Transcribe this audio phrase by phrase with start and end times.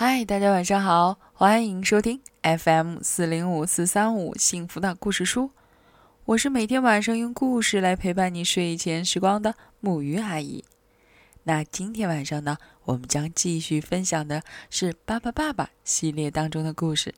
[0.00, 5.50] 嗨，大家晚上好，欢迎收听 FM 四零五四三五幸福的故事书。
[6.24, 10.64] 我是每天晚上用故事来陪伴你睡前时光的木鱼阿姨。
[11.42, 17.12] 那今天晚上呢，我们将继续分享的是《巴巴爸爸》系列当中的故事。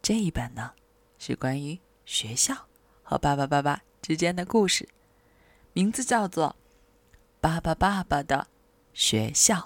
[0.00, 0.70] 这一本呢，
[1.18, 2.54] 是关于学校
[3.02, 4.88] 和巴巴爸爸之间的故事，
[5.72, 6.54] 名字叫做
[7.40, 8.46] 《巴巴爸爸的
[8.94, 9.56] 学校》。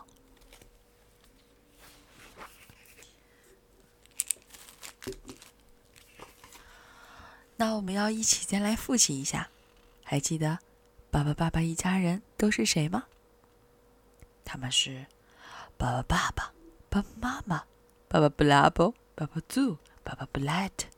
[7.63, 9.49] 那我们要一起先来复习一下，
[10.03, 10.59] 还记得
[11.13, 13.05] 爸爸爸爸一家人都是谁吗？
[14.45, 15.07] 他们是
[15.79, 16.53] 爸爸爸爸、
[16.91, 17.63] 爸爸妈妈、
[18.09, 20.89] 爸爸布拉伯、爸爸祖、爸爸布莱特、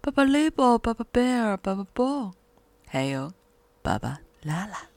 [0.00, 2.32] 爸爸雷伯、爸爸贝尔、爸爸波，
[2.86, 3.30] 还有
[3.82, 4.88] 爸爸拉拉。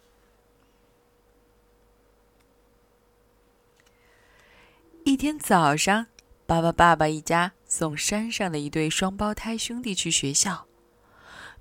[5.03, 6.07] 一天早上，
[6.45, 10.67] 爸爸爸爸一家送山上的一对双胞胎兄弟去学校。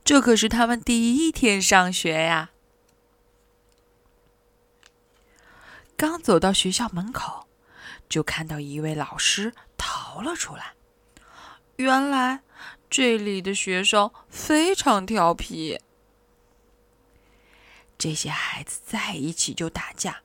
[0.05, 2.51] 这可是他们第一天上学呀！
[5.97, 7.47] 刚走到学校门口，
[8.09, 10.75] 就看到一位老师逃了出来。
[11.77, 12.43] 原来
[12.89, 15.79] 这里的学生非常调皮，
[17.97, 20.23] 这些孩子在一起就打架，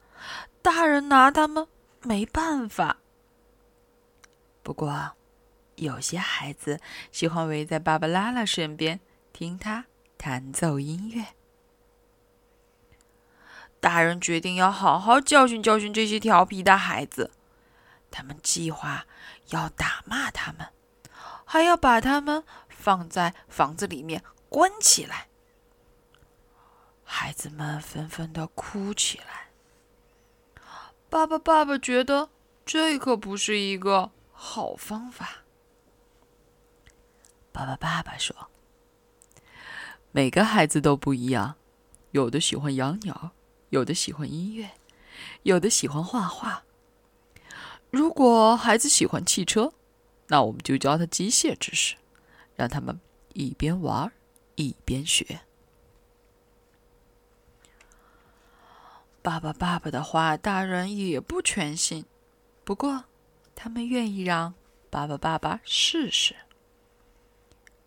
[0.61, 1.67] 大人拿他们
[2.01, 2.97] 没办法。
[4.63, 5.11] 不过，
[5.75, 6.79] 有些孩子
[7.11, 8.99] 喜欢围在芭芭拉拉身边。
[9.35, 9.85] 听他
[10.17, 11.35] 弹奏音乐，
[13.81, 17.31] 大人决定要好好教训教训这些调皮的孩子。
[18.09, 19.05] 他们计划
[19.49, 20.69] 要打骂他们，
[21.43, 25.27] 还要把他们放在房子里面关起来。
[27.03, 29.49] 孩子们纷纷的哭起来。
[31.09, 32.29] 爸爸，爸爸觉得
[32.65, 35.43] 这可不是一个好方法。
[37.51, 38.33] 爸爸，爸爸说。
[40.15, 41.55] 每个孩子都不一样，
[42.11, 43.31] 有的喜欢养鸟，
[43.71, 44.71] 有的喜欢音乐，
[45.43, 46.63] 有的喜欢画画。
[47.91, 49.73] 如果孩子喜欢汽车，
[50.27, 51.97] 那我们就教他机械知识，
[52.55, 52.97] 让他们
[53.33, 54.09] 一边玩
[54.55, 55.41] 一边学。
[59.21, 62.05] 爸爸爸爸的话，大人也不全信，
[62.63, 63.03] 不过
[63.53, 64.53] 他们愿意让
[64.89, 66.33] 爸爸爸爸试试。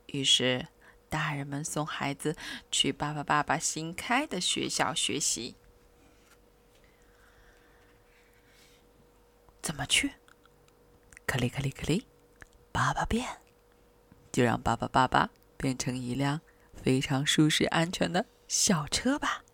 [0.08, 0.69] 于是。
[1.08, 2.36] 大人们送孩子
[2.70, 5.54] 去爸爸爸爸新开的学校学习，
[9.62, 10.12] 怎么去？
[11.26, 12.06] 克里克里克里，
[12.72, 13.38] 爸爸变，
[14.32, 16.41] 就让爸爸爸爸变成一辆
[16.74, 19.44] 非常舒适安全的小车吧。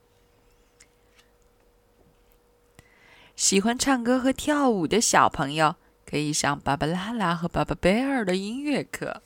[3.34, 5.74] 喜欢唱歌和跳舞的小朋友
[6.06, 9.22] 可以上芭芭拉拉和巴巴贝尔的音乐课。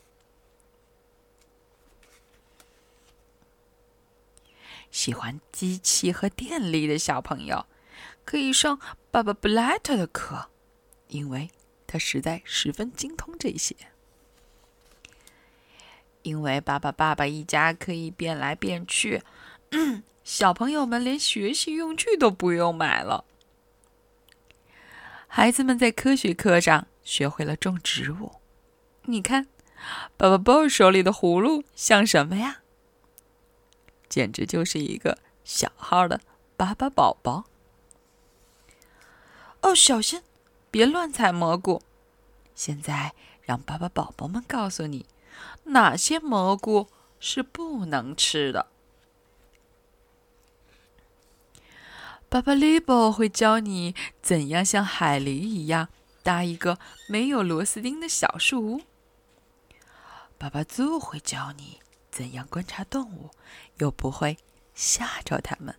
[4.91, 7.67] 喜欢机器和电力的小朋友，
[8.25, 10.51] 可以上爸爸布莱特的课，
[11.09, 11.51] 因为
[11.87, 13.75] 他实在十分精通这些。
[16.23, 19.23] 因为爸爸爸爸一家可以变来变去，
[19.71, 23.25] 嗯 小朋友们连学习用具都不用买了。
[25.27, 28.33] 孩子们在科学课上学会了种植物。
[29.05, 29.47] 你看，
[30.19, 32.63] 爸爸鲍手里的葫芦像什么呀？
[34.19, 36.21] 简直就是一个小号的
[36.57, 37.45] 巴巴宝宝。
[39.61, 40.25] 哦，小心，
[40.73, 41.81] 别乱采蘑菇。
[42.53, 45.07] 现在让巴巴宝宝们告诉你，
[45.67, 46.89] 哪些蘑菇
[47.21, 48.67] 是不能吃的。
[52.29, 55.91] 巴巴利伯会教你怎样像海狸一样
[56.25, 58.81] 搭一个没有螺丝钉的小树屋。
[60.37, 61.79] 巴巴祖会教你。
[62.19, 63.31] 怎样观察动物，
[63.77, 64.39] 又不会
[64.75, 65.73] 吓着它们？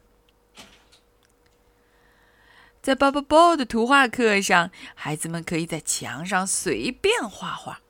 [2.81, 7.81] 在巴巴宝的图画课上，孩子们可以在墙上随便画画，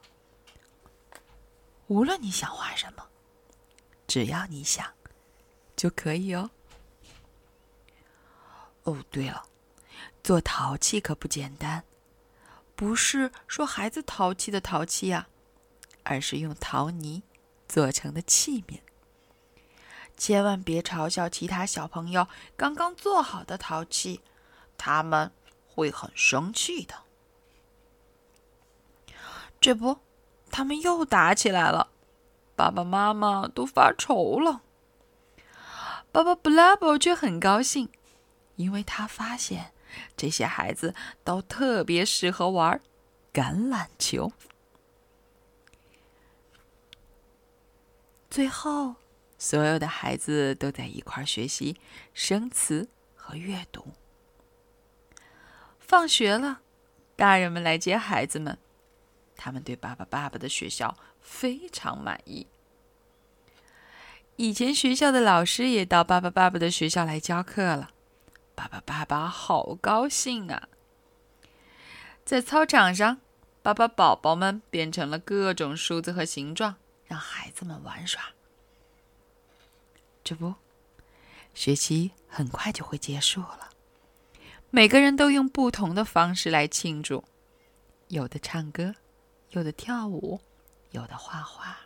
[1.85, 3.07] 无论你想画什么，
[4.07, 4.95] 只要你想，
[5.75, 6.49] 就可以哦。
[8.85, 9.45] 哦，对了，
[10.23, 11.83] 做陶器可不简单，
[12.75, 15.27] 不是说孩子淘气的淘气呀，
[16.01, 17.21] 而是用陶泥。
[17.69, 18.79] 做成的器皿，
[20.17, 22.27] 千万别嘲笑其他小朋友
[22.57, 24.21] 刚刚做好的陶器，
[24.75, 25.31] 他们
[25.67, 26.95] 会很生气的。
[29.61, 29.99] 这不，
[30.49, 31.91] 他们又打起来了，
[32.55, 34.63] 爸爸妈妈都发愁了。
[36.11, 37.89] 爸爸布拉伯却很高兴，
[38.55, 39.73] 因为他发现
[40.17, 42.81] 这些孩子都特别适合玩
[43.31, 44.31] 橄榄球。
[48.29, 48.95] 最后，
[49.37, 51.75] 所有的孩子都在一块学习
[52.13, 53.87] 生词和阅读。
[55.79, 56.61] 放学了，
[57.15, 58.57] 大人们来接孩子们，
[59.35, 62.45] 他们对爸爸爸爸的学校非常满意。
[64.35, 67.89] 以前学校的老师也到爸爸爸爸的学校来教课了，
[68.53, 70.69] 爸爸爸爸好高兴啊！
[72.23, 73.19] 在操场上，
[73.63, 76.75] 爸爸宝宝们变成了各种数字和形状，
[77.09, 78.21] 让孩子们玩耍。
[80.23, 80.53] 这不，
[81.53, 83.71] 学期很快就会结束了。
[84.69, 87.25] 每个人都用不同的方式来庆祝，
[88.09, 88.93] 有的唱歌，
[89.49, 90.39] 有的跳舞，
[90.91, 91.79] 有的画画。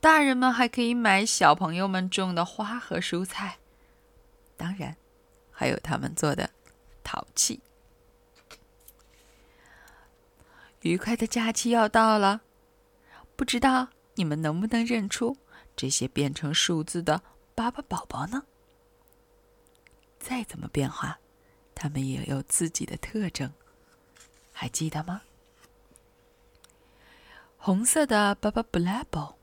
[0.00, 3.58] 大人们还可以买小朋友们种的花和蔬菜，
[4.56, 4.96] 当然，
[5.50, 6.48] 还有他们做的
[7.04, 7.60] 陶器。
[10.82, 12.40] 愉快的假期要到了，
[13.38, 15.36] 不知道你们能不能认出
[15.76, 17.22] 这些变成数字的
[17.54, 18.42] 巴巴宝宝呢？
[20.18, 21.20] 再怎么变化，
[21.72, 23.52] 它们也有自己的特征，
[24.52, 25.22] 还记得吗？
[27.56, 29.38] 红色的巴巴布拉宝。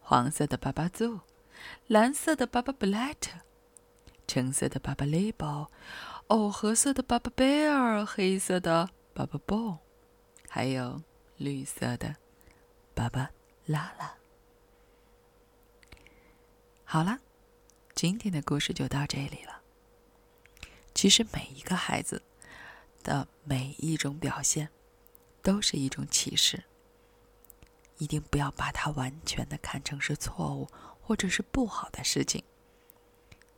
[0.00, 1.20] 黄色的巴巴祖，
[1.86, 3.38] 蓝色的巴巴布莱特，
[4.26, 5.70] 橙色的巴巴雷宝，
[6.26, 9.78] 藕荷色的巴巴贝尔，黑色的巴巴布，
[10.46, 11.00] 还有
[11.38, 12.14] 绿色的
[13.00, 13.30] 爸爸
[13.64, 14.14] 拉拉。
[16.84, 17.18] 好了，
[17.94, 19.62] 今天的故事就到这里了。
[20.94, 22.22] 其实每一个孩子
[23.02, 24.68] 的每一种表现，
[25.40, 26.62] 都是一种启示。
[27.96, 30.68] 一定不要把它完全的看成是错误
[31.00, 32.44] 或者是不好的事情，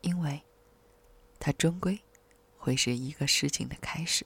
[0.02, 0.40] 因为
[1.40, 2.00] 它终归
[2.56, 4.24] 会是一个事情的开始。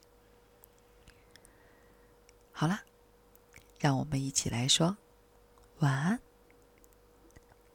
[2.53, 2.83] 好了，
[3.79, 4.99] 让我们一起来说
[5.81, 6.21] 晚安，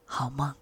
[0.06, 0.56] 好梦。